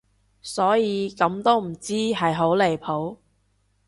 [0.41, 3.17] 所以咁都唔知係好離譜